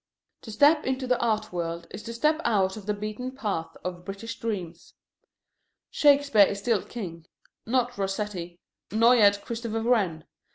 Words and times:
To 0.41 0.49
step 0.51 0.83
into 0.83 1.05
the 1.05 1.19
Art 1.19 1.53
world 1.53 1.85
is 1.91 2.01
to 2.01 2.13
step 2.13 2.41
out 2.43 2.75
of 2.75 2.87
the 2.87 2.93
beaten 2.95 3.33
path 3.35 3.77
of 3.83 4.03
British 4.03 4.39
dreams. 4.39 4.95
Shakespeare 5.91 6.47
is 6.47 6.57
still 6.57 6.83
king, 6.83 7.27
not 7.67 7.99
Rossetti, 7.99 8.59
nor 8.91 9.15
yet 9.15 9.45
Christopher 9.45 9.83
Wren. 9.83 10.25